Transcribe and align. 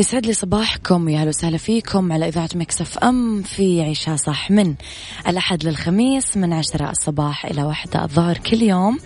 يسعد 0.00 0.26
لي 0.26 0.32
صباحكم 0.32 1.08
يا 1.08 1.13
هلا 1.13 1.24
وسهلا 1.24 1.56
فيكم 1.56 2.12
على 2.12 2.28
إذاعة 2.28 2.48
Mix 2.54 2.98
FM 2.98 3.42
في 3.42 3.82
عيشها 3.82 4.16
صح 4.16 4.50
من 4.50 4.74
الأحد 5.28 5.64
للخميس 5.64 6.36
من 6.36 6.52
عشرة 6.52 6.90
الصباح 6.90 7.46
إلى 7.46 7.62
واحدة 7.62 8.04
الظهر 8.04 8.38
كل 8.38 8.62
يوم. 8.62 8.98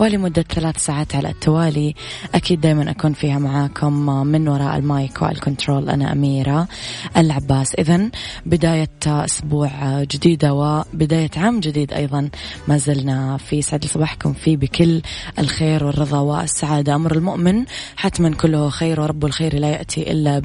ولمدة 0.00 0.42
ثلاث 0.42 0.78
ساعات 0.78 1.14
على 1.14 1.28
التوالي. 1.30 1.94
أكيد 2.34 2.60
دايما 2.60 2.90
أكون 2.90 3.12
فيها 3.12 3.38
معاكم 3.38 3.92
من 4.26 4.48
وراء 4.48 4.76
ال 4.76 4.87
mic 4.87 5.22
وال 5.22 5.36
control. 5.36 5.90
أنا 5.90 6.12
أميرة 6.12 6.68
العباس. 7.16 7.74
إذا 7.74 8.10
بداية 8.46 8.88
أسبوع 9.06 9.70
جديدة 10.02 10.54
وبداية 10.54 11.30
عام 11.36 11.60
جديد 11.60 11.92
أيضا 11.92 12.28
ما 12.68 12.76
زلنا 12.76 13.36
في 13.36 13.62
أسعد 13.62 13.84
صباحكم 13.84 14.32
فيه 14.32 14.56
بكل 14.56 15.02
الخير 15.38 15.84
والرضا 15.84 16.18
والسعادة. 16.18 16.94
أمر 16.94 17.16
المؤمن 17.16 17.64
حتما 17.96 18.30
كله 18.30 18.68
خير 18.70 19.00
ورب 19.00 19.24
الخير 19.24 19.58
لا 19.58 19.68
يأتي 19.68 20.12
إلا 20.12 20.38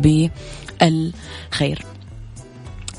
بالخير. 0.81 1.85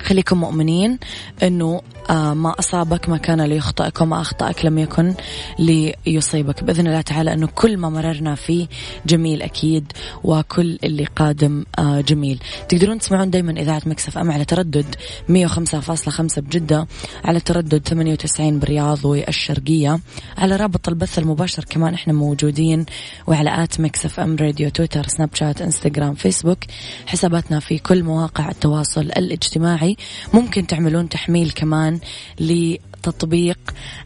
خليكم 0.03 0.41
مؤمنين 0.41 0.99
إنه 1.43 1.81
ما 2.11 2.55
أصابك 2.59 3.09
ما 3.09 3.17
كان 3.17 3.41
ليخطئك 3.41 4.01
وما 4.01 4.21
أخطأك 4.21 4.65
لم 4.65 4.79
يكن 4.79 5.15
ليصيبك 5.59 6.65
بإذن 6.65 6.87
الله 6.87 7.01
تعالى 7.01 7.33
أنه 7.33 7.47
كل 7.47 7.77
ما 7.77 7.89
مررنا 7.89 8.35
فيه 8.35 8.67
جميل 9.07 9.43
أكيد 9.43 9.93
وكل 10.25 10.79
اللي 10.85 11.05
قادم 11.05 11.65
آه، 11.79 12.01
جميل. 12.01 12.39
تقدرون 12.69 12.99
تسمعون 12.99 13.31
دايما 13.31 13.53
إذاعة 13.53 13.83
مكسف 13.87 14.19
أم 14.19 14.31
على 14.31 14.45
تردد 14.45 14.95
105.5 15.29 16.41
بجدة 16.41 16.87
على 17.25 17.41
تردد 17.41 17.89
98 17.89 18.59
بالرياض 18.59 19.05
والشرقية 19.05 20.01
على 20.39 20.57
رابط 20.57 20.89
البث 20.89 21.19
المباشر 21.19 21.65
كمان 21.65 21.95
إحنا 21.95 22.13
موجودين 22.13 22.87
وعلى 23.27 23.63
at 23.65 23.81
Mix 23.81 24.21
FM 24.21 24.37
Radio 24.37 24.69
تويتر 24.71 25.07
سناب 25.09 25.31
شات 25.35 25.63
إنستغرام 25.63 26.15
فيسبوك. 26.15 26.59
حساباتنا 27.07 27.61
في 27.61 27.79
كل 27.79 28.03
مواقع 28.03 28.49
التواصل 28.49 29.01
الاجتماعي. 29.01 29.97
ممكن 30.35 30.67
تعملون 30.67 31.09
تحميل 31.09 31.51
كمان 31.51 31.96
لتطبيق 32.41 33.59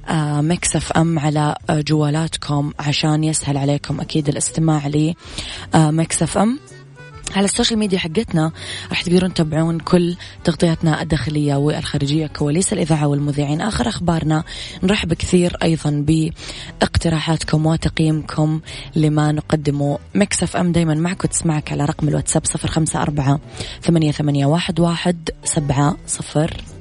آه، 0.08 0.40
Mix 0.40 0.92
FM 0.92 1.18
على 1.18 1.54
آه، 1.70 1.80
جوالاتكم 1.80 2.72
عشان 2.78 3.24
يسهل 3.24 3.56
عليكم 3.56 4.00
أكيد 4.00 4.28
الاستماع 4.28 4.90
ل 5.74 5.90
Mix 5.90 6.38
FM. 6.38 6.58
على 7.36 7.44
ال 7.44 7.49
social 7.49 7.78
media 7.78 7.98
حقتنا 7.98 8.52
راح 8.88 9.02
تقدرون 9.02 9.34
تتابعون 9.34 9.78
كل 9.78 10.16
تغطياتنا 10.44 11.02
الداخلية 11.02 11.54
والخارجية 11.54 12.26
كواليس 12.26 12.72
الإذاعة 12.72 13.06
والمذيعين. 13.06 13.60
آخر 13.60 13.88
أخبارنا 13.88 14.44
نرحب 14.82 15.12
كثير 15.12 15.56
أيضا 15.62 16.04
باقتراحاتكم 16.80 17.66
وتقييمكم 17.66 18.60
لما 18.96 19.32
نقدمه. 19.32 19.98
مكسف 20.14 20.56
أم 20.56 20.72
دايما 20.72 20.94
معك 20.94 21.24
وتسمعك 21.24 21.72
على 21.72 21.84
رقم 21.84 22.08
الواتساب 22.08 22.46
صفر 22.46 22.68
خمسة 22.68 23.02
أربعة 23.02 23.40
ثمانية, 23.82 24.46
واحد 24.46 25.30
سبعة 25.44 25.96
صفر. 26.06 26.69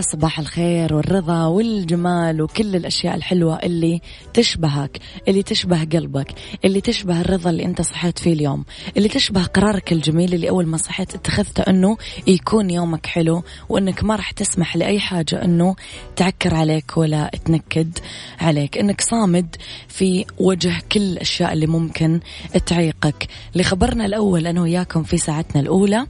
صباح 0.00 0.38
الخير 0.38 0.94
والرضا 0.94 1.46
والجمال 1.46 2.42
وكل 2.42 2.76
الأشياء 2.76 3.14
الحلوة 3.14 3.56
اللي 3.56 4.00
تشبهك 4.34 4.98
اللي 5.28 5.42
تشبه 5.42 5.84
قلبك 5.84 6.34
اللي 6.64 6.80
تشبه 6.80 7.20
الرضا 7.20 7.50
اللي 7.50 7.64
أنت 7.64 7.82
صحيت 7.82 8.18
فيه 8.18 8.32
اليوم 8.32 8.64
اللي 8.96 9.08
تشبه 9.08 9.44
قرارك 9.44 9.92
الجميل 9.92 10.34
اللي 10.34 10.48
أول 10.48 10.66
ما 10.66 10.76
صحيت 10.76 11.14
اتخذته 11.14 11.62
أنه 11.62 11.96
يكون 12.26 12.70
يومك 12.70 13.06
حلو 13.06 13.42
وأنك 13.68 14.04
ما 14.04 14.16
راح 14.16 14.30
تسمح 14.30 14.76
لأي 14.76 15.00
حاجة 15.00 15.44
أنه 15.44 15.76
تعكر 16.16 16.54
عليك 16.54 16.96
ولا 16.96 17.30
تنكد 17.44 17.98
عليك. 18.40 18.78
أنك 18.78 19.00
صامد 19.00 19.56
في 19.88 20.24
وجه 20.38 20.74
كل 20.92 21.00
الأشياء 21.00 21.52
اللي 21.52 21.66
ممكن 21.66 22.20
تعيقك. 22.66 23.26
لخبرنا 23.54 24.06
الأول 24.06 24.46
أنا 24.46 24.60
وياكم 24.60 25.02
في 25.02 25.16
ساعتنا 25.16 25.60
الأولى 25.60 26.06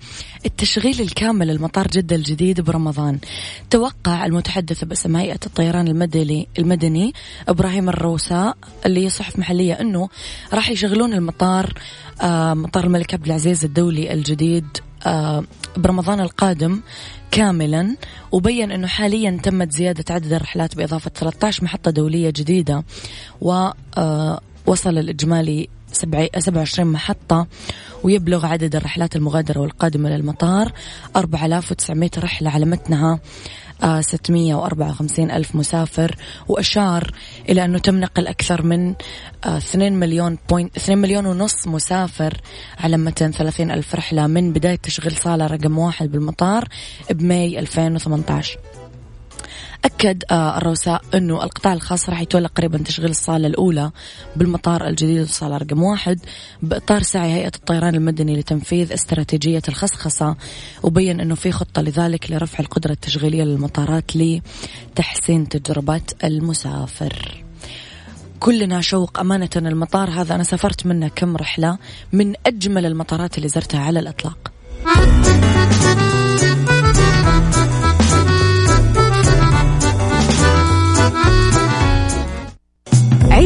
التشغيل 0.47 1.01
الكامل 1.01 1.47
للمطار 1.47 1.87
جدة 1.87 2.17
الجديد 2.17 2.61
برمضان. 2.61 3.19
توقع 3.79 4.27
المتحدث 4.27 4.85
باسم 4.85 5.17
هيئة 5.17 5.39
الطيران 5.47 5.89
المدني 5.89 6.49
المدني 6.59 7.15
إبراهيم 7.49 7.89
الروساء 7.89 8.57
اللي 8.87 9.09
صحف 9.09 9.39
محلية 9.39 9.81
أنه 9.81 10.09
راح 10.53 10.71
يشغلون 10.71 11.13
المطار 11.13 11.73
آه، 12.23 12.55
مطار 12.55 12.85
الملك 12.85 13.15
عبد 13.15 13.27
العزيز 13.27 13.65
الدولي 13.65 14.13
الجديد 14.13 14.67
آه، 15.07 15.45
برمضان 15.77 16.21
القادم 16.21 16.81
كاملا. 17.31 17.97
وبين 18.33 18.73
أنه 18.73 18.87
حاليا 18.87 19.41
تمت 19.43 19.73
زيادة 19.73 20.15
عدد 20.15 20.33
الرحلات 20.33 20.77
بإضافة 20.77 21.11
13 21.11 21.65
محطة 21.65 21.91
دولية 21.91 22.31
جديدة 22.31 22.85
ووصل 23.41 23.67
آه، 24.97 25.01
الإجمالي 25.01 25.69
27 25.93 26.93
محطة. 26.93 27.47
ويبلغ 28.03 28.47
عدد 28.47 28.77
الرحلات 28.77 29.17
المغادرة 29.17 29.61
والقادمة 29.61 30.11
للمطار 30.11 30.73
4900 31.17 32.11
رحلة 32.19 32.51
على 32.51 32.65
متنها. 32.65 33.21
654 33.83 35.31
ألف 35.31 35.55
مسافر 35.55 36.17
وأشار 36.49 37.11
إلى 37.49 37.65
أنه 37.65 37.79
تم 37.79 38.01
نقل 38.01 38.27
أكثر 38.27 38.63
من 38.63 38.95
2 39.45 39.93
مليون 39.93 40.39
point 40.51 40.77
2 40.77 40.99
مليون 40.99 41.27
ونص 41.27 41.67
مسافر 41.67 42.41
على 42.79 42.97
متن 42.97 43.33
30 43.33 43.71
ألف 43.71 43.95
رحلة 43.95 44.27
من 44.27 44.53
بداية 44.53 44.77
تشغيل 44.77 45.17
صالة 45.17 45.47
رقم 45.47 45.79
واحد 45.79 46.13
بالمطار 46.13 46.69
بماي 47.11 47.59
2018 47.59 48.59
أكد 49.85 50.25
آه، 50.31 50.59
الرؤساء 50.59 51.03
أنه 51.15 51.45
القطاع 51.45 51.73
الخاص 51.73 52.09
راح 52.09 52.21
يتولى 52.21 52.47
قريبا 52.47 52.79
تشغيل 52.79 53.11
الصالة 53.11 53.47
الأولى 53.47 53.91
بالمطار 54.37 54.87
الجديد 54.87 55.21
الصالة 55.21 55.57
رقم 55.57 55.83
واحد 55.83 56.21
بإطار 56.63 57.03
سعي 57.03 57.33
هيئة 57.33 57.53
الطيران 57.57 57.95
المدني 57.95 58.37
لتنفيذ 58.37 58.93
استراتيجية 58.93 59.63
الخصخصة 59.69 60.37
وبين 60.83 61.21
أنه 61.21 61.35
في 61.35 61.53
خطة 61.53 61.83
لذلك 61.83 62.31
لرفع 62.31 62.59
القدرة 62.61 62.93
التشغيلية 62.93 63.45
للمطارات 63.45 64.11
لتحسين 64.17 65.49
تجربة 65.49 66.01
المسافر. 66.25 67.45
كلنا 68.41 68.81
شوق 68.81 69.21
أمانة 69.21 69.51
المطار 69.57 70.11
هذا 70.11 70.35
أنا 70.35 70.43
سافرت 70.43 70.87
منه 70.87 71.09
كم 71.09 71.37
رحلة 71.37 71.79
من 72.13 72.35
أجمل 72.47 72.87
المطارات 72.87 73.37
اللي 73.39 73.49
زرتها 73.49 73.81
على 73.81 73.99
الإطلاق. 73.99 74.53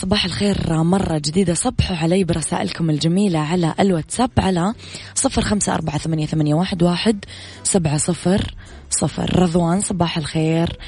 صباح 0.00 0.24
الخير 0.24 0.82
مرة 0.82 1.18
جديدة. 1.18 1.54
صبحوا 1.54 1.96
علي 1.96 2.24
برسائلكم 2.24 2.90
الجميلة 2.90 3.38
على 3.38 3.74
الواتساب 3.80 4.30
على 4.38 4.74
صفر 5.14 5.42
خمسة 5.42 5.74
أربعة 5.74 5.98
ثمانية, 5.98 6.54
واحد, 6.54 6.82
واحد 6.82 7.24
سبعة 7.62 7.96
صفر 7.96 8.54
صفر. 8.90 9.42
رضوان 9.42 9.80
صباح 9.80 10.18
الخير. 10.18 10.78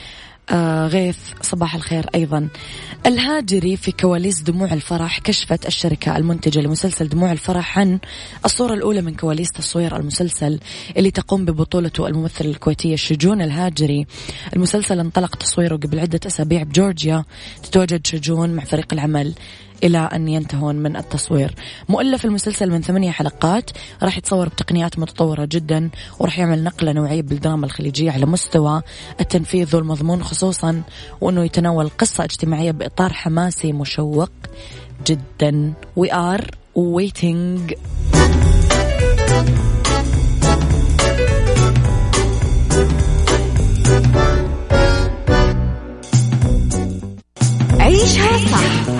غيث 0.87 1.19
صباح 1.43 1.75
الخير 1.75 2.07
أيضا. 2.15 2.49
الهاجري 3.07 3.77
في 3.77 3.93
كواليس 3.93 4.41
دموع 4.41 4.73
الفرح 4.73 5.19
كشفت 5.19 5.67
الشركة 5.67 6.17
المنتجة 6.17 6.61
لمسلسل 6.61 7.09
دموع 7.09 7.33
الفرح 7.33 7.79
عن 7.79 7.99
الصورة 8.45 8.75
الأولى 8.75 9.03
من 9.03 9.15
كواليس 9.15 9.51
تصوير 9.51 9.97
المسلسل 9.97 10.61
اللي 10.97 11.11
تقوم 11.11 11.45
ببطولته 11.45 12.07
الممثلة 12.07 12.51
الكويتية 12.51 12.97
شجون 12.97 13.43
الهاجري. 13.43 14.07
المسلسل 14.57 15.01
انطلق 15.01 15.37
تصويره 15.37 15.77
قبل 15.77 16.01
عدة 16.01 16.21
أسابيع 16.27 16.63
بجورجيا. 16.63 17.25
تتواجد 17.63 18.07
شجون 18.07 18.51
مع 18.51 18.65
فريق 18.65 18.93
العمل. 18.93 19.35
إلى 19.85 19.99
أن 19.99 20.29
ينتهون 20.29 20.77
من 20.77 20.97
التصوير. 20.97 21.55
مؤلف 21.89 22.25
المسلسل 22.25 22.71
من 22.71 22.83
ثمانية 22.83 23.11
حلقات 23.11 23.71
راح 24.03 24.19
يتصور 24.19 24.49
بتقنيات 24.49 24.99
متطورة 24.99 25.49
جدا 25.53 25.91
وراح 26.19 26.39
يعمل 26.39 26.65
نقلة 26.65 26.93
نوعية 26.93 27.23
بالدراما 27.23 27.67
الخليجية 27.67 28.11
على 28.11 28.27
مستوى 28.27 28.83
التنفيذ 29.21 29.77
والمضمون 29.77 30.23
خصوصا 30.23 30.83
وأنه 31.21 31.45
يتناول 31.45 31.91
قصة 31.99 32.25
اجتماعية 32.25 32.71
بإطار 32.71 33.13
حماسي 33.13 33.73
مشوق 33.73 34.31
جدا. 35.07 35.73
We 36.01 36.09
are 36.09 36.45
waiting. 36.77 37.75
عيشها 47.81 48.39
صح. 48.39 49.00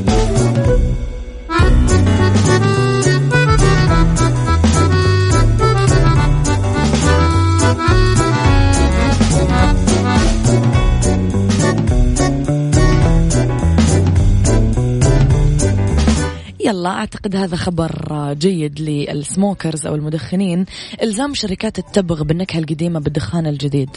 يلا 16.71 16.89
أعتقد 16.89 17.35
هذا 17.35 17.55
خبر 17.55 18.33
جيد 18.33 18.79
للسموكرز 18.79 19.85
أو 19.85 19.95
المدخنين. 19.95 20.65
إلزام 21.01 21.33
شركات 21.33 21.79
التبغ 21.79 22.23
بالنكهة 22.23 22.59
القديمة 22.59 22.99
بالدخان 22.99 23.47
الجديد. 23.47 23.89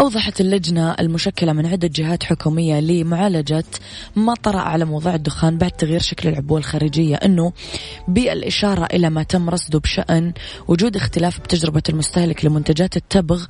أوضحت 0.00 0.40
اللجنة 0.40 0.92
المشكلة 1.00 1.52
من 1.52 1.66
عدة 1.66 1.90
جهات 1.94 2.22
حكومية 2.22 2.80
لمعالجة 2.80 3.64
ما 4.16 4.34
طرأ 4.34 4.58
على 4.58 4.84
موضوع 4.84 5.14
الدخان 5.14 5.58
بعد 5.58 5.70
تغيير 5.70 6.00
شكل 6.00 6.28
العبوة 6.28 6.58
الخارجية 6.58 7.16
أنه 7.16 7.52
بالإشارة 8.08 8.84
إلى 8.84 9.10
ما 9.10 9.22
تم 9.22 9.50
رصده 9.50 9.78
بشأن 9.78 10.32
وجود 10.68 10.96
اختلاف 10.96 11.40
بتجربة 11.40 11.82
المستهلك 11.88 12.44
لمنتجات 12.44 12.96
التبغ 12.96 13.44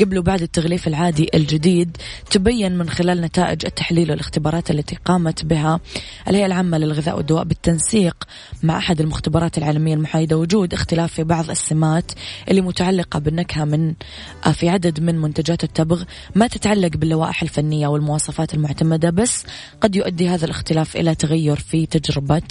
قبل 0.00 0.18
وبعد 0.18 0.42
التغليف 0.42 0.88
العادي 0.88 1.28
الجديد 1.34 1.96
تبين 2.30 2.78
من 2.78 2.88
خلال 2.88 3.20
نتائج 3.20 3.66
التحليل 3.66 4.10
والاختبارات 4.10 4.70
التي 4.70 4.96
قامت 5.04 5.44
بها 5.44 5.80
الهيئة 6.28 6.46
العامة 6.46 6.78
للغذاء 6.78 7.16
والدواء 7.16 7.44
بالتنسيق. 7.44 8.13
التطبيق 8.14 8.24
مع 8.62 8.78
أحد 8.78 9.00
المختبرات 9.00 9.58
العالمية 9.58 9.94
المحايدة 9.94 10.38
وجود 10.38 10.74
اختلاف 10.74 11.12
في 11.12 11.24
بعض 11.24 11.50
السمات 11.50 12.12
اللي 12.48 12.60
متعلقة 12.60 13.18
بالنكهة 13.18 13.64
من 13.64 13.94
آه، 14.46 14.52
في 14.52 14.68
عدد 14.68 15.00
من 15.00 15.18
منتجات 15.18 15.64
التبغ 15.64 16.02
ما 16.34 16.46
تتعلق 16.46 16.96
باللوائح 16.96 17.42
الفنية 17.42 17.86
والمواصفات 17.86 18.54
المعتمدة 18.54 19.10
بس 19.10 19.44
قد 19.80 19.96
يؤدي 19.96 20.28
هذا 20.28 20.44
الاختلاف 20.44 20.96
إلى 20.96 21.14
تغير 21.14 21.56
في 21.56 21.86
تجربة 21.86 22.42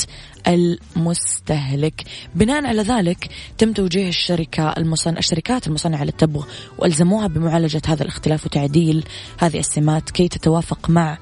المستهلك 0.48 2.04
بناء 2.36 2.66
على 2.66 2.82
ذلك 2.82 3.30
تم 3.58 3.74
توجيه 3.74 4.10
الشركة 4.10 4.74
المصنع 4.78 5.18
الشركات 5.18 5.68
المصنعة 5.68 6.04
للتبغ 6.04 6.46
وألزموها 6.78 7.28
بمعالجة 7.28 7.82
هذا 7.88 8.04
الاختلاف 8.04 8.46
وتعديل 8.46 9.06
هذه 9.38 9.60
السمات 9.60 10.12
كي 10.12 10.28
تتوافق 10.28 10.90
مع 10.90 11.18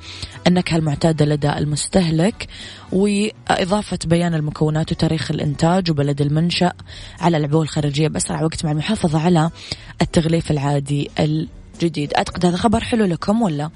النكهة 0.47 0.77
المعتادة 0.77 1.25
لدى 1.25 1.49
المستهلك 1.57 2.47
وإضافة 2.91 3.99
بيان 4.05 4.33
المكونات 4.33 4.91
وتاريخ 4.91 5.31
الإنتاج 5.31 5.91
وبلد 5.91 6.21
المنشأ 6.21 6.73
على 7.19 7.37
العبوة 7.37 7.61
الخارجية 7.61 8.07
بأسرع 8.07 8.43
وقت 8.43 8.65
مع 8.65 8.71
المحافظة 8.71 9.19
على 9.19 9.49
التغليف 10.01 10.51
العادي 10.51 11.11
الجديد 11.19 12.13
أعتقد 12.13 12.45
هذا 12.45 12.57
خبر 12.57 12.79
حلو 12.79 13.05
لكم 13.05 13.41
ولا؟ 13.41 13.69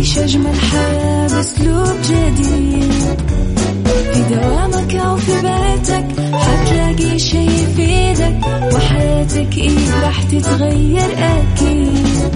عيش 0.00 0.18
أجمل 0.18 0.60
حياة 0.60 1.28
بأسلوب 1.28 1.96
جديد. 2.04 2.92
في 4.12 4.22
دوامك 4.34 4.94
أو 4.94 5.16
في 5.16 5.32
بيتك 5.32 6.34
حتلاقي 6.34 7.18
إيه 9.56 10.00
راح 10.02 10.22
تتغير 10.22 11.10
أكيد. 11.18 12.34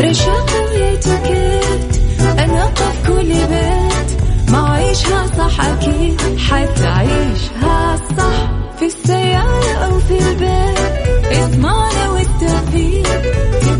رشاق 0.00 0.50
ويتوكيت 0.64 1.96
أنا 2.38 2.64
قف 2.64 3.08
كل 3.08 3.28
بيت. 3.28 4.20
ما 4.48 4.68
عيشها 4.68 5.26
صح 5.38 5.60
أكيد 5.60 6.20
حتعيشها 6.38 7.96
صح. 8.18 8.50
في 8.78 8.86
السيارة 8.86 9.74
أو 9.84 9.98
في 9.98 10.18
البيت 10.18 10.78
اسمعنا 11.32 12.10
والتوفيق. 12.10 13.11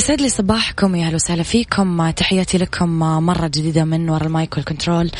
يسعد 0.00 0.20
لي 0.20 0.28
صباحكم 0.28 0.94
يا 0.96 1.06
أهلا 1.06 1.14
وسهلا 1.14 1.42
فيكم. 1.42 2.10
تحياتي 2.10 2.58
لكم 2.58 2.88
مرة 2.98 3.46
جديدة 3.46 3.84
من 3.84 4.10
وراء 4.10 4.26
ال 4.26 4.34
mic 4.34 4.56
وال 4.56 4.67
control. 4.67 5.10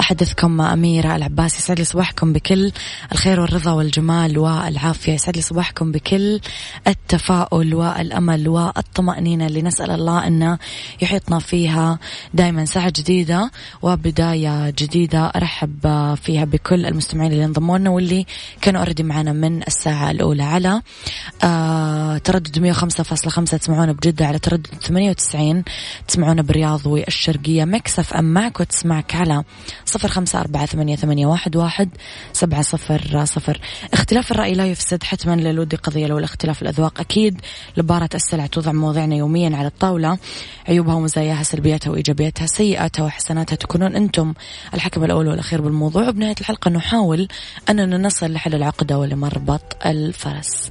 أحدثكم 0.00 0.60
أميرة 0.60 1.16
العباس 1.16 1.58
يسعد 1.58 1.78
لي 1.78 1.84
صباحكم 1.84 2.32
بكل 2.32 2.72
الخير 3.12 3.40
والرضا 3.40 3.72
والجمال 3.72 4.38
والعافية. 4.38 5.12
يسعد 5.12 5.36
لي 5.36 5.42
صباحكم 5.42 5.92
بكل 5.92 6.40
التفاؤل 6.86 7.74
والأمل 7.74 8.48
والطمأنينة 8.48 9.46
اللي 9.46 9.62
نسأل 9.62 9.90
الله 9.90 10.26
إنه 10.26 10.58
يحيطنا 11.02 11.38
فيها 11.38 11.98
دائما 12.34 12.64
ساعة 12.64 12.92
جديدة 12.96 13.50
وبداية 13.82 14.70
جديدة 14.70 15.26
أرحب 15.26 16.14
فيها 16.22 16.44
بكل 16.44 16.86
المستمعين 16.86 17.32
اللي 17.32 17.44
انضموا 17.44 17.78
لنا 17.78 17.90
واللي 17.90 18.26
كانوا 18.60 18.80
already 18.80 19.02
معنا 19.02 19.32
من 19.32 19.62
الساعة 19.62 20.10
الأولى. 20.10 20.42
على 20.42 20.82
آه 21.44 22.18
تردد 22.18 22.72
105.5 22.72 23.58
تسمعونا 23.58 23.92
بجدة 23.92 24.29
على 24.30 24.38
تردد 24.38 24.66
98 24.66 25.64
تسمعونا 26.08 26.42
بالرياض 26.42 26.86
والشرقية. 26.86 27.64
مكسف 27.64 28.14
أم 28.14 28.24
معك 28.24 28.60
وتسمعك 28.60 29.14
على 29.14 29.44
صفر 29.84 30.08
خمسة 30.08 30.40
أربعة 30.40 30.66
ثمانية, 30.66 30.96
ثمانية 30.96 31.26
واحد, 31.26 31.56
واحد 31.56 31.88
سبعة 32.32 32.62
صفر 32.62 33.24
صفر. 33.24 33.60
اختلاف 33.92 34.32
الرأي 34.32 34.54
لا 34.54 34.66
يفسد 34.66 35.02
حتما 35.02 35.36
للودي 35.36 35.76
قضية 35.76 36.06
لو 36.06 36.18
الاختلاف 36.18 36.62
الأذواق 36.62 37.00
أكيد 37.00 37.40
لبارة 37.76 38.08
السلع 38.14 38.46
توضع 38.46 38.72
مواضيعنا 38.72 39.16
يوميا 39.16 39.56
على 39.56 39.66
الطاولة. 39.66 40.18
عيوبها 40.68 40.94
ومزاياها 40.94 41.42
سلبياتها 41.42 41.90
وإيجابياتها 41.90 42.46
سيئاتها 42.46 43.04
وحسناتها 43.04 43.56
تكونون 43.56 43.96
أنتم 43.96 44.34
الحكم 44.74 45.04
الأول 45.04 45.28
والأخير 45.28 45.60
بالموضوع. 45.60 46.08
وبنهاية 46.08 46.36
الحلقة 46.40 46.70
نحاول 46.70 47.28
أننا 47.68 47.98
نصل 47.98 48.32
لحل 48.32 48.54
العقدة 48.54 48.98
ولمربط 48.98 49.76
الفرس. 49.86 50.70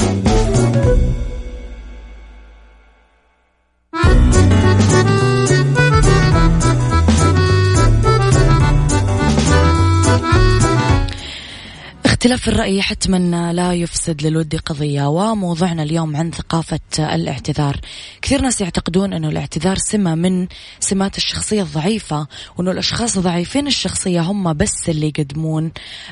اختلاف 12.21 12.47
الرأي 12.49 12.81
حتما 12.81 13.53
لا 13.53 13.73
يفسد 13.73 14.21
للود 14.21 14.55
قضية 14.55 15.07
وموضوعنا 15.07 15.83
اليوم 15.83 16.15
عن 16.15 16.31
ثقافة 16.31 16.79
الاعتذار. 16.99 17.79
كثير 18.21 18.41
ناس 18.41 18.61
يعتقدون 18.61 19.13
أنه 19.13 19.29
الاعتذار 19.29 19.77
سمة 19.77 20.15
من 20.15 20.47
سمات 20.79 21.17
الشخصية 21.17 21.61
الضعيفة 21.61 22.27
وأنه 22.57 22.71
الأشخاص 22.71 23.19
ضعيفين 23.19 23.67
الشخصية 23.67 24.21
هم 24.21 24.53
بس 24.53 24.89
اللي 24.89 25.07
يقدمون 25.07 25.71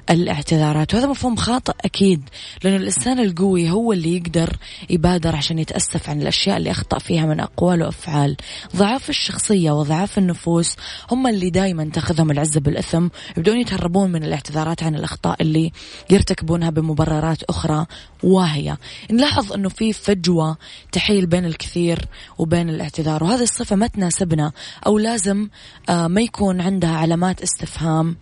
الاعتذارات. 0.10 0.94
وهذا 0.94 1.08
مفهوم 1.08 1.36
خاطئ 1.36 1.74
أكيد 1.86 2.30
لأنه 2.64 2.76
الإنسان 2.78 3.20
القوي 3.20 3.70
هو 3.70 3.94
اللي 3.94 4.16
يقدر 4.16 4.58
يبادر 4.90 5.36
عشان 5.36 5.60
يتأسف 5.60 6.10
عن 6.10 6.22
الأشياء 6.22 6.58
اللي 6.58 6.72
أخطأ 6.72 7.00
فيها 7.00 7.26
من 7.26 7.40
أقوال 7.40 7.84
وأفعال. 7.84 8.38
ضعاف 8.76 9.10
الشخصية 9.10 9.72
وضعاف 9.72 10.18
النفوس 10.18 10.76
هم 11.12 11.28
اللي 11.28 11.50
دايما 11.50 11.90
تأخذهم 11.94 12.32
العزة 12.32 12.60
بالإثم 12.60 13.08
يبدون 13.38 13.58
يتهربون 13.58 14.12
من 14.12 14.24
الاعتذارات 14.24 14.84
عن 14.84 14.96
الأخطاء 14.96 15.42
اللي 15.42 15.72
يرتكبونها 16.10 16.70
بمبررات 16.70 17.44
أخرى 17.44 17.86
واهية. 18.24 18.78
نلاحظ 19.12 19.54
أنه 19.54 19.70
في 19.70 19.94
فجوة 19.94 20.58
تحيل 20.92 21.26
بين 21.26 21.46
الكثير 21.46 22.06
وبين 22.38 22.70
الاعتذار 22.70 23.24
وهذه 23.24 23.44
الصفة 23.44 23.76
ما 23.76 23.88
تناسبنا 23.88 24.52
أو 24.86 24.98
لازم 24.98 25.48
آه، 25.90 26.08
ما 26.08 26.22
يكون 26.22 26.62
عندها 26.62 26.98
علامات 26.98 27.42
استفهام 27.42 28.16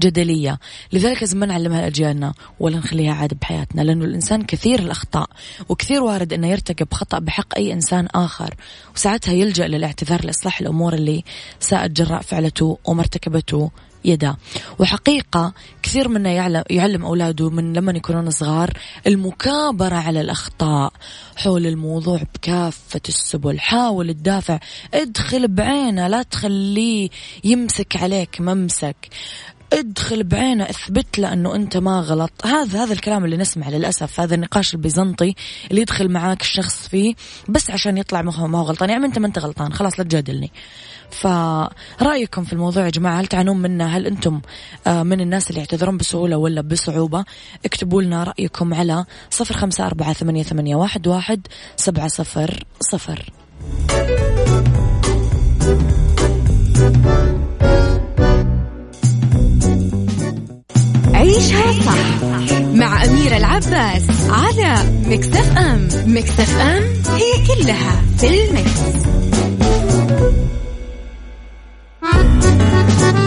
جدلية. 0.00 0.58
لذلك 0.92 1.22
لازم 1.22 1.38
ما 1.38 1.46
نعلمها 1.46 1.80
لأجيالنا 1.80 2.34
ولا 2.60 2.78
نخليها 2.78 3.14
عادة 3.14 3.36
بحياتنا 3.40 3.82
لأنه 3.82 4.04
الإنسان 4.04 4.42
كثير 4.42 4.78
الأخطاء 4.78 5.28
وكثير 5.68 6.02
وارد 6.02 6.32
أنه 6.32 6.48
يرتكب 6.48 6.92
خطأ 6.92 7.18
بحق 7.18 7.56
أي 7.56 7.72
إنسان 7.72 8.06
آخر 8.14 8.54
وساعتها 8.94 9.32
يلجأ 9.32 9.68
للاعتذار 9.68 10.24
لإصلاح 10.24 10.60
الأمور 10.60 10.94
اللي 10.94 11.24
ساءت 11.60 11.90
جراء 11.90 12.22
فعلته 12.22 12.78
ومرتكبته 12.84 13.70
يده 14.04 14.36
وحقيقة 14.78 15.52
كثير 15.82 16.08
منا 16.08 16.30
يعلم, 16.70 17.04
أولاده 17.04 17.50
من 17.50 17.72
لما 17.72 17.92
يكونون 17.92 18.30
صغار 18.30 18.72
المكابرة 19.06 19.94
على 19.96 20.20
الأخطاء. 20.20 20.92
حول 21.36 21.66
الموضوع 21.66 22.20
بكافة 22.34 23.00
السبل. 23.08 23.60
حاول 23.60 24.14
تدافع 24.14 24.58
ادخل 24.94 25.48
بعينه 25.48 26.08
لا 26.08 26.22
تخليه 26.22 27.08
يمسك 27.44 27.96
عليك 27.96 28.40
ممسك. 28.40 28.96
ادخل 29.72 30.24
بعينه 30.24 30.64
اثبت 30.64 31.18
له 31.18 31.32
أنه 31.32 31.54
أنت 31.54 31.76
ما 31.76 32.00
غلط. 32.00 32.46
هذا 32.46 32.84
هذا 32.84 32.92
الكلام 32.92 33.24
اللي 33.24 33.36
نسمع 33.36 33.68
للأسف. 33.68 34.20
هذا 34.20 34.34
النقاش 34.34 34.74
البيزنطي 34.74 35.34
اللي 35.70 35.80
يدخل 35.80 36.08
معاك 36.08 36.40
الشخص 36.40 36.88
فيه 36.88 37.14
بس 37.48 37.70
عشان 37.70 37.98
يطلع 37.98 38.22
ما 38.22 38.58
هو 38.58 38.62
غلطان. 38.62 38.90
يعني 38.90 39.06
أنت 39.06 39.18
ما 39.18 39.26
أنت 39.26 39.38
غلطان. 39.38 39.72
خلاص 39.72 39.98
لا 39.98 40.04
تجادلني. 40.04 40.52
فرأيكم 41.10 42.44
في 42.44 42.52
الموضوع 42.52 42.84
يا 42.84 42.90
جماعة 42.90 43.20
هل 43.20 43.26
تعانون 43.26 43.56
منا 43.62 43.96
هل 43.96 44.06
أنتم 44.06 44.40
آه، 44.86 45.02
من 45.02 45.20
الناس 45.20 45.50
اللي 45.50 45.60
يعتذرون 45.60 45.96
بسهولة 45.96 46.36
ولا 46.36 46.60
بصعوبة؟ 46.60 47.24
اكتبوا 47.64 48.02
لنا 48.02 48.24
رأيكم 48.24 48.74
على 48.74 49.04
صفر 49.30 49.54
خمسة 49.56 49.86
أربعة 49.86 50.12
ثمانية, 50.12 50.42
ثمانية 50.42 50.76
واحد, 50.76 51.06
واحد 51.06 51.46
سبعة 51.76 52.08
صفر 52.08 52.64
صفر. 52.80 53.32
عيشها 61.14 61.72
صح 61.72 62.22
مع 62.74 63.04
أميرة 63.04 63.36
العباس 63.36 64.02
على 64.30 64.74
مكتف 65.06 65.56
أم. 65.58 65.88
مكتف 66.06 66.56
أم 66.60 66.82
هي 67.14 67.46
كلها 67.46 68.02
في 68.18 68.44
المكس. 68.44 69.06
Thank 72.88 73.18
you. 73.18 73.25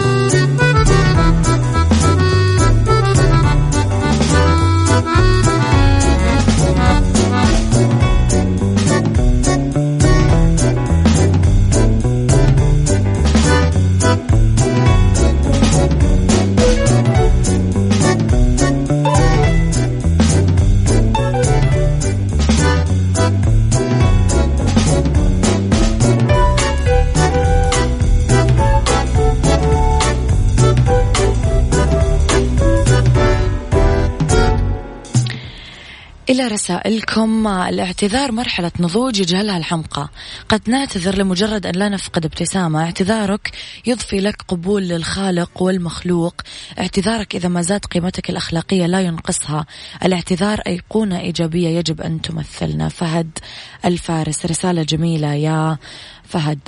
رسائلكم. 36.52 37.46
الاعتذار 37.46 38.32
مرحلة 38.32 38.72
نضوج 38.80 39.20
يجهلها 39.20 39.56
الحمقى. 39.56 40.08
قد 40.48 40.70
نعتذر 40.70 41.18
لمجرد 41.18 41.66
أن 41.66 41.74
لا 41.74 41.88
نفقد 41.88 42.24
ابتسامة. 42.24 42.84
اعتذارك 42.84 43.52
يضفي 43.86 44.20
لك 44.20 44.42
قبول 44.48 44.82
للخالق 44.82 45.62
والمخلوق. 45.62 46.34
اعتذارك 46.78 47.34
إذا 47.34 47.48
ما 47.48 47.62
زاد 47.62 47.84
قيمتك 47.84 48.30
الأخلاقية 48.30 48.86
لا 48.86 49.00
ينقصها. 49.00 49.66
الاعتذار 50.04 50.60
أيقونة 50.66 51.20
إيجابية 51.20 51.68
يجب 51.68 52.00
أن 52.00 52.20
تمثلنا. 52.20 52.88
فهد 52.88 53.38
الفارس 53.84 54.46
رسالة 54.46 54.82
جميلة 54.82 55.34
يا 55.34 55.78
فهد. 56.24 56.58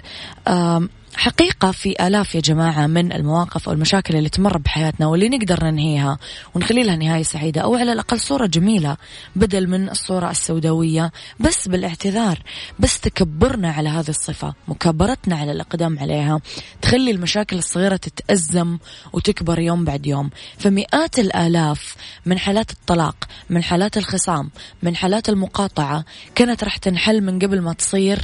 حقيقة 1.16 1.71
في 1.71 2.07
آلاف 2.07 2.35
يا 2.35 2.40
جماعة 2.40 2.87
من 2.87 3.12
المواقف 3.12 3.69
أو 3.69 3.75
المشاكل 3.75 4.16
اللي 4.16 4.28
تمر 4.28 4.59
بحياتنا 4.59 5.07
واللي 5.07 5.28
نقدر 5.28 5.64
ننهيها 5.64 6.19
ونخلي 6.54 6.83
لها 6.83 6.97
نهاية 6.97 7.23
سعيدة 7.23 7.61
أو 7.61 7.75
على 7.75 7.92
الأقل 7.92 8.21
صورة 8.21 8.47
جميلة 8.47 8.97
بدل 9.37 9.69
من 9.69 9.88
الصورة 9.90 10.31
السوداوية. 10.31 11.12
بس 11.40 11.69
بالاعتذار 11.69 12.38
بس 12.78 13.00
تكبرنا 13.00 13.71
على 13.71 13.88
هذه 13.88 14.09
الصفة 14.09 14.54
مكابرتنا 14.69 15.37
على 15.37 15.52
الأقدام 15.52 15.99
عليها 15.99 16.40
تخلي 16.83 17.11
المشاكل 17.11 17.59
الصغيرة 17.59 17.97
تتأزم 17.97 18.78
وتكبر 19.12 19.59
يوم 19.59 19.85
بعد 19.85 20.07
يوم. 20.07 20.31
فمئات 20.59 21.19
الآلاف 21.19 21.97
من 22.26 22.38
حالات 22.38 22.71
الطلاق 22.71 23.16
من 23.50 23.62
حالات 23.62 23.97
الخصام 23.97 24.50
من 24.83 24.97
حالات 24.97 25.28
المقاطعة 25.28 26.04
كانت 26.35 26.64
راح 26.64 26.76
تنحل 26.76 27.21
من 27.21 27.38
قبل 27.38 27.61
ما 27.61 27.73
تصير 27.73 28.19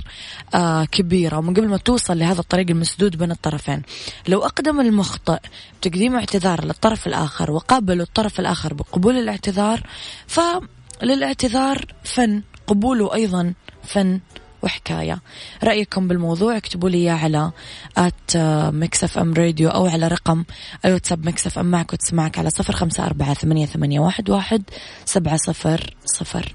آه 0.55 0.85
كبيرة 0.85 1.39
ومن 1.39 1.55
قبل 1.55 1.69
ما 1.69 1.77
توصل 1.77 2.19
لهذا 2.19 2.41
الطريق 2.41 2.71
المسدود 2.79 3.17
بين 3.17 3.31
الطرفين. 3.31 3.83
لو 4.29 4.45
أقدم 4.45 4.81
المخطئ 4.81 5.39
بتقديم 5.81 6.15
اعتذار 6.15 6.65
للطرف 6.65 7.07
الآخر 7.07 7.51
وقابلوا 7.51 8.05
الطرف 8.05 8.41
الآخر 8.41 8.75
بقبول 8.75 9.17
الاعتذار 9.17 9.83
فللاعتذار 10.27 11.85
فن 12.05 12.43
قبوله 12.67 13.15
أيضا 13.15 13.55
فن 13.85 14.21
وحكاية. 14.63 15.21
رأيكم 15.65 16.09
بالموضوع 16.09 16.57
اكتبوا 16.57 16.89
لي 16.91 17.11
على 17.11 17.53
at 17.97 18.37
Mix 18.75 19.19
FM 19.19 19.35
Radio 19.35 19.69
أو 19.69 19.87
على 19.87 20.09
رقم 20.09 20.45
الواتساب 20.85 21.27
Mix 21.27 21.59
FM 21.59 21.67
معك 21.67 21.93
وتسمعك 21.93 22.39
على 22.39 22.51
صفر 22.51 22.73
خمسة 22.73 23.07
أربعة 23.07 23.35
ثمانية, 23.35 23.67
ثمانية 23.67 24.01
واحد, 24.01 24.31
واحد 24.31 24.63
سبعة 25.05 25.37
صفر 25.37 25.95
صفر. 26.05 26.55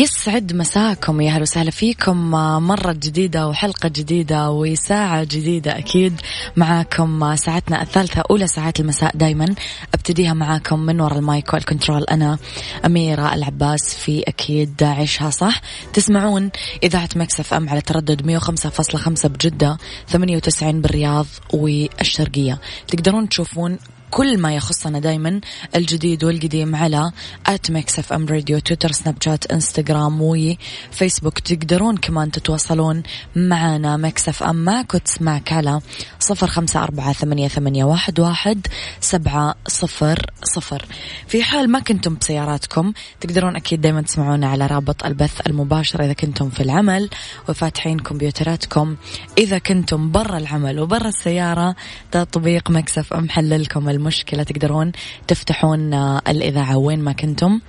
يسعد 0.00 0.52
مساكم 0.52 1.20
يا 1.20 1.30
أهلا 1.30 1.42
وسهلا 1.42 1.70
فيكم 1.70 2.30
مرة 2.66 2.92
جديدة 2.92 3.48
وحلقة 3.48 3.88
جديدة 3.88 4.50
وساعة 4.50 5.24
جديدة 5.24 5.78
أكيد 5.78 6.20
معاكم 6.56 7.36
ساعتنا 7.36 7.82
الثالثة 7.82 8.22
أولى 8.30 8.46
ساعات 8.46 8.80
المساء 8.80 9.16
دايما. 9.16 9.54
أبتديها 9.94 10.32
معاكم 10.32 10.78
من 10.80 11.00
وراء 11.00 11.18
ال 11.18 11.27
mic 11.27 11.54
وال 11.54 11.65
control 11.65 12.04
أنا 12.04 12.38
أميرة 12.86 13.34
العباس 13.34 13.94
في 13.94 14.22
أكيد 14.28 14.82
عيشها 14.82 15.30
صح. 15.30 15.60
تسمعون 15.92 16.50
إذاعة 16.82 17.08
Mix 17.16 17.54
FM 17.54 17.68
على 17.68 17.80
تردد 17.80 18.22
105.5 18.22 19.26
بجدة 19.28 19.78
98 20.08 20.80
بالرياض 20.80 21.26
والشرقية. 21.52 22.60
تقدرون 22.88 23.28
تشوفون 23.28 23.78
كل 24.10 24.38
ما 24.38 24.54
يخصنا 24.54 24.98
دايما 24.98 25.40
الجديد 25.76 26.24
والقديم 26.24 26.76
على 26.76 27.12
at 27.46 27.70
Mix 27.70 27.98
FM 27.98 28.26
Radio 28.26 28.58
تويتر 28.58 28.92
سناب 28.92 29.16
شات 29.24 29.52
انستغرام 29.52 30.18
وفيسبوك 30.22 31.38
تقدرون 31.38 31.96
كمان 31.96 32.30
تتواصلون 32.30 33.02
معنا 33.36 33.96
Mix 33.96 34.28
FM 34.28 34.56
معك 34.64 34.94
وتسمعك 34.94 35.52
على 35.52 35.80
صفر 36.18 36.46
خمسة 36.46 36.82
أربعة 36.82 37.12
ثمانية, 37.12 37.48
ثمانية 37.48 37.84
واحد, 37.84 38.20
واحد 38.20 38.66
سبعة 39.00 39.54
صفر 39.66 40.30
صفر. 40.42 40.86
في 41.26 41.42
حال 41.42 41.70
ما 41.70 41.80
كنتم 41.80 42.14
بسياراتكم 42.14 42.92
تقدرون 43.20 43.56
أكيد 43.56 43.80
دايما 43.80 44.02
تسمعونا 44.02 44.48
على 44.48 44.66
رابط 44.66 45.04
البث 45.04 45.40
المباشر 45.46 46.04
إذا 46.04 46.12
كنتم 46.12 46.50
في 46.50 46.62
العمل 46.62 47.10
وفاتحين 47.48 47.98
كمبيوتراتكم. 47.98 48.96
إذا 49.38 49.58
كنتم 49.58 50.10
برا 50.10 50.38
العمل 50.38 50.80
وبرا 50.80 51.08
السيارة 51.08 51.76
تطبيق 52.10 52.70
Mix 52.70 53.12
FM 53.12 53.28
حل 53.28 53.52
لكم 53.52 53.88
المشكلة 54.00 54.42
تقدرون 54.42 54.92
تفتحون 55.28 55.94
آه، 55.94 56.22
الإذاعة 56.28 56.76
وين 56.76 57.00
ما 57.00 57.12
كنتم. 57.12 57.60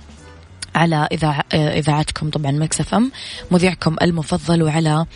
على 0.74 1.08
إذاع... 1.12 1.42
آه، 1.52 1.78
إذاعتكم 1.78 2.30
طبعا 2.30 2.50
Mix 2.50 2.94
FM. 2.94 3.12
مذيعكم 3.50 3.96
المفضل 4.02 4.62
وعلى 4.62 5.06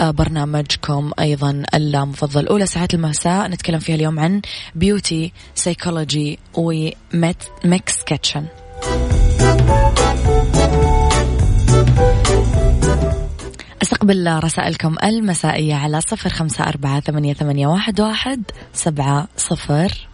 آه، 0.00 0.10
برنامجكم 0.10 1.12
أيضا 1.18 1.62
المفضل. 1.74 2.46
أولى 2.46 2.66
ساعات 2.66 2.94
المساء 2.94 3.48
نتكلم 3.48 3.78
فيها 3.78 3.94
اليوم 3.94 4.20
عن 4.20 4.42
beauty 4.74 5.32
psychology 5.54 6.38
و 6.54 6.91
Mix 6.91 8.02
Kitchen. 8.06 8.46
أستقبل 13.82 14.40
رسائلكم 14.44 14.96
المسائية 15.04 15.74
على 15.74 16.00
صفر 16.00 16.28
خمسة 16.28 16.64
أربعة 16.64 17.00
ثمانية, 17.00 17.34
ثمانية 17.34 17.66
واحد, 17.66 18.00
واحد 18.00 18.42
سبعة 18.72 19.28
صفر. 19.36 20.07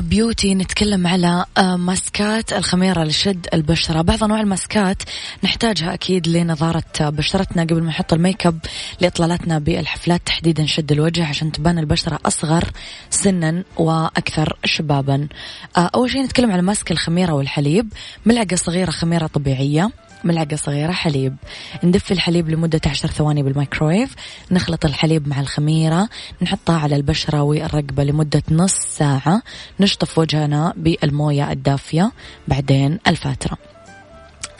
beauty 0.00 0.54
نتكلم 0.54 1.06
على 1.06 1.44
آه، 1.58 1.76
ماسكات 1.76 2.52
الخميرة 2.52 3.04
لشد 3.04 3.46
البشرة. 3.54 4.02
بعض 4.02 4.24
أنواع 4.24 4.40
الماسكات 4.40 5.02
نحتاجها 5.44 5.94
أكيد 5.94 6.28
لنضارة 6.28 6.84
بشرتنا 7.00 7.62
قبل 7.62 7.82
ما 7.82 7.88
نحط 7.88 8.12
الميك 8.12 8.46
أب 8.46 8.58
لإطلالاتنا 9.00 9.58
بالحفلات 9.58 10.20
تحديدا 10.26 10.66
شد 10.66 10.92
الوجه 10.92 11.26
عشان 11.26 11.52
تبان 11.52 11.78
البشرة 11.78 12.18
أصغر 12.26 12.64
سنا 13.10 13.64
وأكثر 13.76 14.58
شبابا. 14.64 15.28
آه، 15.76 15.90
أول 15.94 16.10
شيء 16.10 16.22
نتكلم 16.22 16.52
على 16.52 16.62
mask 16.62 16.90
الخميرة 16.92 17.32
والحليب. 17.32 17.92
ملعقة 18.26 18.56
صغيرة 18.56 18.90
خميرة 18.90 19.26
طبيعية. 19.26 19.90
ملعقة 20.24 20.56
صغيرة 20.56 20.92
حليب. 20.92 21.36
ندفي 21.84 22.10
الحليب 22.10 22.48
لمدة 22.48 22.80
عشر 22.86 23.08
ثواني 23.08 23.42
بالميكرويف. 23.42 24.14
نخلط 24.50 24.84
الحليب 24.84 25.28
مع 25.28 25.40
الخميرة. 25.40 26.08
نحطها 26.42 26.78
على 26.78 26.96
البشرة 26.96 27.42
والرقبة 27.42 28.04
لمدة 28.04 28.42
نص 28.50 28.74
ساعة. 28.74 29.42
نشطف 29.80 30.18
وجهنا 30.18 30.72
بالموية 30.76 31.52
الدافية. 31.52 32.12
بعدين 32.48 32.98
الفاترة. 33.06 33.58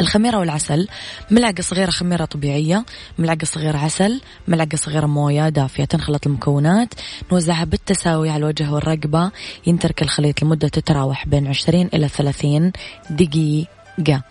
الخميرة 0.00 0.38
والعسل. 0.38 0.88
ملعقة 1.30 1.60
صغيرة 1.60 1.90
خميرة 1.90 2.24
طبيعية. 2.24 2.84
ملعقة 3.18 3.44
صغيرة 3.44 3.78
عسل. 3.78 4.20
ملعقة 4.48 4.76
صغيرة 4.76 5.06
موية 5.06 5.48
دافية. 5.48 5.84
تنخلط 5.84 6.26
المكونات. 6.26 6.94
نوزعها 7.32 7.64
بالتساوي 7.64 8.30
على 8.30 8.38
الوجه 8.38 8.72
والرقبة. 8.72 9.30
ينترك 9.66 10.02
الخليط 10.02 10.42
لمدة 10.42 10.68
تتراوح 10.68 11.26
بين 11.26 11.46
20 11.46 11.88
إلى 11.94 12.08
30 12.08 12.72
دقيقة. 13.10 13.77
جا 13.98 14.22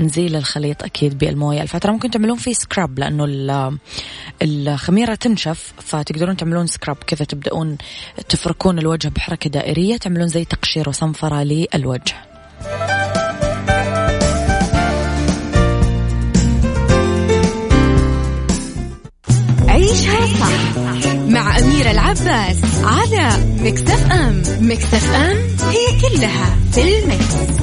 نزيل 0.00 0.36
الخليط 0.36 0.82
أكيد 0.82 1.18
بالموية. 1.18 1.62
الفترة 1.62 1.92
ممكن 1.92 2.10
تعملون 2.10 2.36
فيه 2.36 2.52
سكراب 2.52 2.98
لأنه 2.98 3.78
الخميرة 4.42 5.14
تنشف 5.14 5.72
فتقدرون 5.78 6.36
تعملون 6.36 6.66
سكراب 6.66 6.96
كذا 6.96 7.24
تبدأون 7.24 7.78
تفركون 8.28 8.78
الوجه 8.78 9.08
بحركة 9.08 9.50
دائرية 9.50 9.96
تعملون 9.96 10.28
زي 10.28 10.44
تقشير 10.44 10.88
وصنفرة 10.88 11.42
للوجه. 11.42 12.14
عيشها 19.68 20.26
صح 20.26 20.76
مع 21.28 21.58
أميرة 21.58 21.90
العباس 21.90 22.56
على 22.84 23.30
مكتف 23.60 24.12
أم. 24.12 24.42
مكتف 24.60 25.14
أم 25.14 25.36
هي 25.70 26.00
كلها 26.00 26.56
في 26.72 26.98
المكس. 26.98 27.62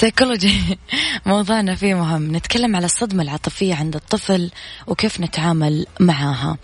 سيكولوجي 0.00 0.78
موضوعنا 1.26 1.74
فيه 1.74 1.94
مهم. 1.94 2.36
نتكلم 2.36 2.76
على 2.76 2.86
الصدمة 2.86 3.22
العاطفية 3.22 3.74
عند 3.74 3.96
الطفل 3.96 4.50
وكيف 4.86 5.20
نتعامل 5.20 5.86
معاها 6.00 6.56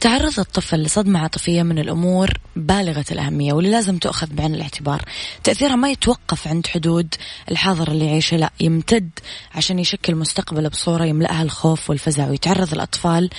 تعرض 0.00 0.40
الطفل 0.40 0.82
لصدمة 0.82 1.20
عاطفية 1.20 1.62
من 1.62 1.78
الأمور 1.78 2.30
بالغة 2.56 3.04
الأهمية 3.12 3.52
واللي 3.52 3.70
لازم 3.70 3.98
تؤخذ 3.98 4.26
بعين 4.26 4.54
الاعتبار. 4.54 5.04
تأثيرها 5.44 5.76
ما 5.76 5.90
يتوقف 5.90 6.48
عند 6.48 6.66
حدود 6.66 7.14
الحاضر 7.50 7.92
اللي 7.92 8.06
يعيشه 8.06 8.36
لا 8.36 8.50
يمتد 8.60 9.10
عشان 9.54 9.78
يشكل 9.78 10.14
مستقبله 10.14 10.68
بصورة 10.68 11.04
يملأها 11.04 11.42
الخوف 11.42 11.90
والفزع 11.90 12.28
ويتعرض 12.28 12.72
الأطفال 12.72 13.30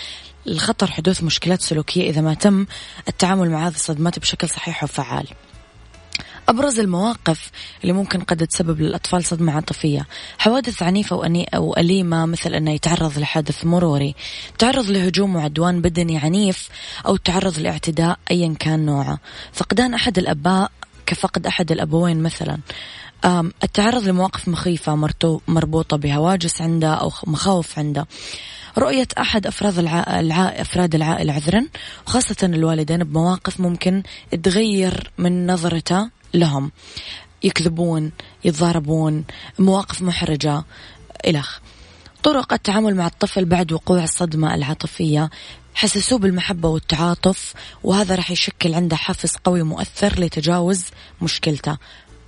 لخطر 0.45 0.91
حدوث 0.91 1.23
مشكلات 1.23 1.62
سلوكية 1.62 2.10
إذا 2.10 2.21
ما 2.21 2.34
تم 2.34 2.65
التعامل 3.08 3.50
مع 3.50 3.67
هذه 3.67 3.76
الصدمات 3.76 4.19
بشكل 4.19 4.50
صحيح 4.50 4.84
وفعال. 4.84 5.28
أبرز 6.49 6.79
المواقف 6.79 7.51
اللي 7.81 7.93
ممكن 7.93 8.21
قد 8.21 8.47
تسبب 8.47 8.81
للأطفال 8.81 9.25
صدمة 9.25 9.53
عاطفية. 9.53 10.07
حوادث 10.38 10.83
عنيفة 10.83 11.45
أو 11.55 11.77
أليمة 11.77 12.25
مثل 12.25 12.53
أنه 12.53 12.71
يتعرض 12.71 13.19
لحادث 13.19 13.65
مروري. 13.65 14.15
تعرض 14.60 14.89
لهجوم 14.89 15.36
وعدوان 15.36 15.81
بدني 15.81 16.17
عنيف 16.17 16.69
أو 17.05 17.15
تعرض 17.15 17.60
لاعتداء 17.60 18.19
أيا 18.31 18.55
كان 18.60 18.86
نوعه. 18.86 19.19
فقدان 19.53 19.93
أحد 19.93 20.17
الأباء 20.17 20.71
كفقد 21.05 21.47
أحد 21.47 21.71
الأبوين 21.71 22.23
مثلا. 22.23 22.57
التعرض 23.63 24.07
لمواقف 24.07 24.47
مخيفة 24.47 25.10
مربوطة 25.47 25.97
بهواجس 25.97 26.62
عنده 26.62 26.93
أو 26.93 27.12
مخاوف 27.27 27.79
عنده. 27.79 28.07
رؤية 28.77 29.07
أحد 29.19 29.47
أفراد 29.47 29.79
العائلة 29.79 30.47
أفراد 30.47 30.95
العائلة 30.95 31.33
عذرا 31.33 31.65
وخاصة 32.07 32.36
الوالدين 32.43 33.03
بمواقف 33.03 33.60
ممكن 33.60 34.03
تغير 34.43 35.12
من 35.17 35.47
نظرته 35.51 36.16
لهم. 36.34 36.72
يكذبون 37.44 38.12
يتضاربون 38.46 39.24
مواقف 39.60 40.02
محرجة 40.02 40.63
إلخ 41.28 41.60
طرق 42.24 42.54
التعامل 42.54 42.96
مع 42.96 43.08
الطفل 43.08 43.46
بعد 43.46 43.72
وقوع 43.72 44.04
الصدمة 44.04 44.56
العاطفية. 44.56 45.30
حسسوه 45.74 46.20
بالمحبة 46.20 46.70
والتعاطف 46.70 47.54
وهذا 47.84 48.16
راح 48.16 48.32
يشكل 48.32 48.74
عنده 48.74 48.96
حافز 48.96 49.36
قوي 49.44 49.63
مؤثر 49.63 50.20
لتجاوز 50.20 50.86
مشكلته. 51.22 51.78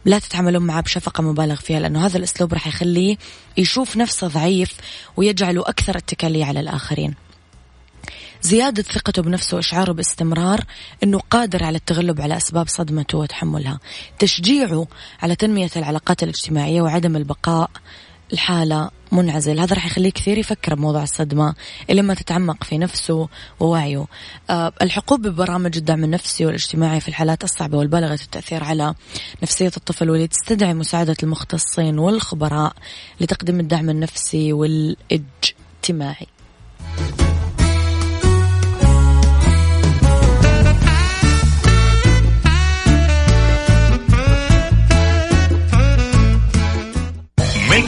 لا 0.06 0.20
تتعاملون 0.20 0.64
معه 0.64 0.82
بشفقة 0.82 1.24
مبالغ 1.24 1.56
فيها 1.56 1.80
لأنه 1.80 2.06
هذا 2.06 2.18
الأسلوب 2.18 2.54
راح 2.54 2.68
يخليه 2.68 3.18
يشوف 3.58 3.98
نفسه 3.98 4.28
ضعيف 4.28 4.74
ويجعله 5.18 5.62
أكثر 5.62 5.98
اتكالية 5.98 6.46
على 6.46 6.60
الآخرين. 6.60 7.16
زيادة 8.42 8.84
ثقته 8.84 9.22
بنفسه 9.22 9.58
وإشعاره 9.58 9.92
باستمرار 9.92 10.64
أنه 11.04 11.20
قادر 11.20 11.64
على 11.64 11.78
التغلب 11.78 12.22
على 12.22 12.38
أسباب 12.38 12.68
صدمته 12.68 13.18
وتحملها. 13.18 13.80
تشجيعه 14.20 14.88
على 15.22 15.36
تنمية 15.36 15.70
العلاقات 15.76 16.24
الاجتماعية 16.24 16.82
وعدم 16.82 17.16
البقاء 17.16 17.70
الحالة 18.34 18.90
منعزل. 19.12 19.60
هذا 19.60 19.76
راح 19.76 19.86
يخليه 19.86 20.10
كثير 20.10 20.38
يفكر 20.38 20.76
بموضوع 20.76 21.04
الصدمة 21.04 21.56
اللي 21.90 22.02
ما 22.02 22.14
تتعمق 22.14 22.64
في 22.64 22.78
نفسه 22.78 23.30
ووعيه. 23.60 24.06
أه 24.50 24.74
الحقوق 24.82 25.20
ببرامج 25.20 25.78
الدعم 25.78 26.04
النفسي 26.04 26.46
والاجتماعي 26.46 27.00
في 27.00 27.08
الحالات 27.08 27.44
الصعبة 27.44 27.78
والبالغة 27.78 28.14
التأثير 28.14 28.64
على 28.64 28.94
نفسية 29.44 29.72
الطفل 29.78 30.10
واللي 30.10 30.28
تستدعي 30.28 30.74
مساعدة 30.74 31.16
المختصين 31.24 32.00
والخبراء 32.00 32.74
لتقديم 33.22 33.60
الدعم 33.60 33.90
النفسي 33.90 34.54
والإجتماعي. 34.54 36.28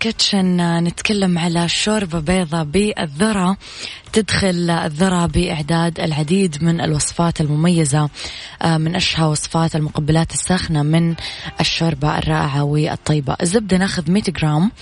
Kitchen 0.00 0.84
نتكلم 0.84 1.38
على 1.38 1.68
شوربة 1.68 2.20
بيضة 2.20 2.62
بالذرة. 2.62 3.56
تدخل 4.12 4.70
الذرة 4.70 5.26
بإعداد 5.26 6.00
العديد 6.00 6.64
من 6.64 6.80
الوصفات 6.80 7.40
المميزة 7.40 8.08
آه، 8.62 8.78
من 8.78 8.96
أشهى 8.96 9.26
وصفات 9.26 9.76
المقبلات 9.76 10.32
الساخنة 10.32 10.82
من 10.82 11.14
الشوربة 11.60 12.18
الرائعة 12.18 12.62
والطيبة. 12.64 13.36
الزبدة 13.42 13.76
ناخذ 13.76 14.10
100 14.10 14.22
جرام 14.22 14.72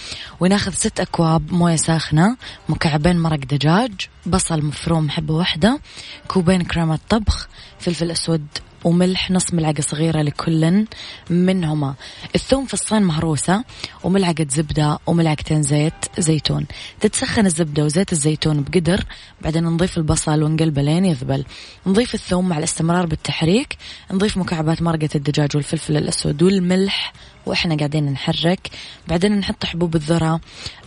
وناخذ 0.40 0.72
6 0.72 1.02
أكواب 1.02 1.52
موية 1.52 1.76
ساخنة 1.76 2.36
مكعبين 2.68 3.18
مرق 3.18 3.40
دجاج 3.40 3.92
بصل 4.26 4.64
مفروم 4.64 5.10
حبة 5.10 5.34
واحدة 5.34 5.80
كوبين 6.28 6.62
كريمة 6.62 6.98
طبخ 7.08 7.48
فلفل 7.80 8.10
أسود 8.10 8.46
وملح 8.84 9.30
نص 9.30 9.54
ملعقة 9.54 9.80
صغيرة 9.80 10.22
لكل 10.22 10.84
منهما. 11.30 11.94
الثوم 12.34 12.66
فصين 12.66 13.02
مهروسة 13.02 13.64
وملعقة 14.04 14.46
زبدة 14.50 14.98
وملعقتين 15.06 15.62
زيت 15.62 15.94
زيتون. 16.18 16.66
تتسخن 17.00 17.46
الزبدة 17.46 17.84
وزيت 17.84 18.12
الزيتون 18.12 18.62
بقدر 18.62 19.04
بعدين 19.40 19.64
نضيف 19.64 19.98
البصل 19.98 20.42
ونقلبه 20.42 20.82
لين 20.82 21.04
يذبل. 21.04 21.44
نضيف 21.86 22.14
الثوم 22.14 22.48
مع 22.48 22.58
الاستمرار 22.58 23.06
بالتحريك. 23.06 23.76
نضيف 24.12 24.36
مكعبات 24.36 24.82
مرقة 24.82 25.08
الدجاج 25.14 25.50
والفلفل 25.54 25.96
الأسود 25.96 26.42
والملح 26.42 27.12
وإحنا 27.48 27.76
قاعدين 27.76 28.12
نحرك 28.12 28.70
بعدين 29.08 29.38
نحط 29.38 29.64
حبوب 29.64 29.96
الذرة 29.96 30.40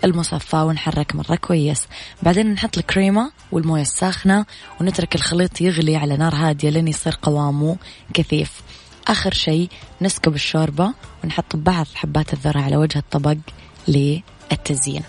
المصفى 0.04 0.58
ونحرك 0.58 1.16
مرة 1.16 1.36
كويس. 1.36 1.88
بعدين 2.24 2.54
نحط 2.54 2.78
الكريمة 2.78 3.32
والموية 3.52 3.82
الساخنة 3.82 4.46
ونترك 4.82 5.16
الخليط 5.16 5.62
يغلي 5.62 5.96
على 5.96 6.18
نار 6.18 6.36
هادية 6.36 6.70
لين 6.70 6.88
يصير 6.88 7.20
قوامه 7.22 7.78
كثيف. 8.14 8.62
آخر 9.08 9.34
شيء 9.34 9.70
نسكب 10.02 10.36
الشوربة 10.36 10.94
ونحط 11.24 11.56
بعض 11.56 11.88
حبات 11.96 12.34
الذرة 12.34 12.60
على 12.60 12.78
وجه 12.78 12.98
الطبق 12.98 13.38
للتزيين. 13.88 15.04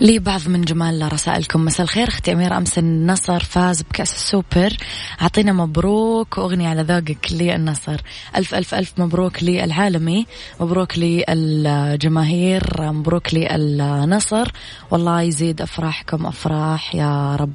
لبعض 0.00 0.48
من 0.48 0.62
جمال 0.62 1.12
رسائلكم 1.12 1.64
مساء 1.64 1.84
الخير 1.84 2.08
أختي 2.08 2.32
اميره 2.32 2.56
امس 2.56 2.78
النصر 2.78 3.40
فاز 3.40 3.82
بكاس 3.82 4.14
السوبر 4.14 4.76
اعطينا 5.22 5.52
مبروك 5.52 6.38
واغنيه 6.38 6.68
على 6.68 6.82
ذوقك 6.82 7.32
للنصر 7.32 8.00
الف 8.36 8.54
الف 8.54 8.74
الف 8.74 8.92
مبروك 8.98 9.42
للعالمي 9.42 10.26
مبروك 10.60 10.98
للجماهير 10.98 12.62
مبروك 12.92 13.34
للنصر 13.34 14.52
والله 14.90 15.22
يزيد 15.22 15.62
افراحكم 15.62 16.26
افراح 16.26 16.94
يا 16.94 17.36
رب 17.36 17.52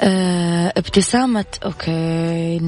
أه 0.00 0.72
ابتسامة 0.76 1.44
أوكي 1.64 2.58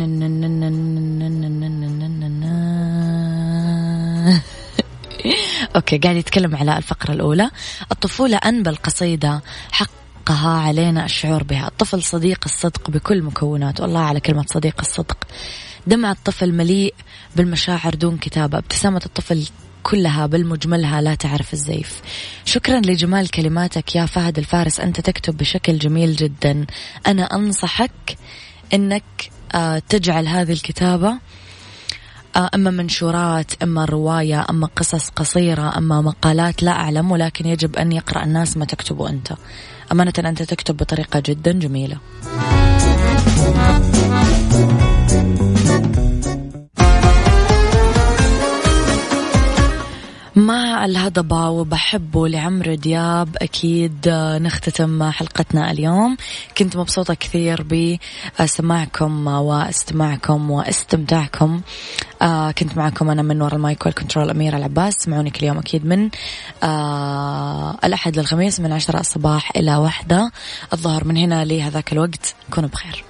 أوكي 5.77 5.99
قاعد 5.99 6.17
يتكلم 6.17 6.57
على 6.57 6.77
الفقرة 6.77 7.13
الأولى. 7.13 7.51
الطفولة 7.93 8.37
أنبى 8.37 8.71
القصيدة 8.71 9.43
حقها 9.73 10.49
علينا 10.49 11.05
الشعور 11.05 11.43
بها. 11.43 11.69
الطفل 11.69 12.03
صديق 12.03 12.41
الصدق 12.47 12.91
بكل 12.91 13.23
مكوناته. 13.23 13.85
الله 13.85 14.01
على 14.01 14.21
كلمة 14.21 14.45
صديق 14.47 14.81
الصدق. 14.81 15.19
دمع 15.87 16.11
الطفل 16.11 16.53
مليء 16.53 16.95
بالمشاعر 17.37 17.95
دون 17.95 18.17
كتابة. 18.17 18.59
ابتسامة 18.59 19.03
الطفل 19.07 19.47
كلها 19.83 20.27
بالمجملها 20.27 21.01
لا 21.01 21.15
تعرف 21.15 21.53
الزيف. 21.53 22.01
شكرا 22.45 22.81
لجمال 22.81 23.31
كلماتك 23.31 23.97
يا 23.97 24.07
فهد 24.07 24.39
الفارس. 24.39 24.81
أنت 24.81 25.01
تكتب 25.01 25.37
بشكل 25.37 25.79
جميل 25.79 26.17
جدا. 26.17 26.67
أنا 27.07 27.23
أنصحك 27.23 28.17
أنك 28.75 29.31
آه، 29.55 29.83
تجعل 29.89 30.29
هذه 30.29 30.53
الكتابة 30.53 31.19
أما 32.37 32.71
منشورات 32.71 33.63
أما 33.63 33.85
رواية 33.85 34.47
أما 34.51 34.69
قصص 34.77 35.09
قصيرة 35.09 35.79
أما 35.79 36.01
مقالات 36.01 36.63
لا 36.63 36.71
أعلم 36.71 37.11
ولكن 37.11 37.47
يجب 37.47 37.77
أن 37.77 37.93
يقرأ 37.93 38.25
الناس 38.25 38.57
ما 38.57 38.65
تكتبه 38.65 39.09
أنت. 39.09 39.33
أمانة 39.93 40.13
أنت 40.19 40.43
تكتب 40.43 40.77
بطريقة 40.77 41.23
جدا 41.27 41.53
جميلة. 41.53 41.97
مع 50.37 50.85
الهضبة 50.85 51.49
وبحبه 51.49 52.29
لعمرو 52.29 52.75
دياب 52.75 53.37
أكيد 53.37 54.09
نختتم 54.41 55.11
حلقتنا 55.11 55.71
اليوم. 55.71 56.17
كنت 56.59 56.77
مبسوطة 56.77 57.15
كثير 57.15 57.67
بسماعكم 58.41 59.27
واستماعكم 59.27 60.51
واستمتاعكم. 60.51 61.61
آه 62.23 62.51
كنت 62.51 62.77
معكم 62.77 63.11
أنا 63.11 63.23
من 63.23 63.43
وراء 63.43 63.57
المايك 63.57 63.87
والكنترول 63.87 64.31
أميرة 64.31 64.57
العباس. 64.57 64.95
سمعوني 64.95 65.31
كل 65.31 65.47
يوم 65.47 65.59
أكيد 65.59 65.87
من 65.87 66.11
آه 66.63 67.79
الأحد 67.85 68.19
للخميس 68.19 68.61
من 68.61 68.73
عشرة 68.73 69.01
الصباح 69.01 69.51
إلى 69.57 69.77
واحدة. 69.77 70.33
الظهر 70.73 71.05
من 71.05 71.17
هنا 71.17 71.45
لهذاك 71.45 71.93
الوقت. 71.93 72.35
كونوا 72.51 72.69
بخير. 72.69 73.10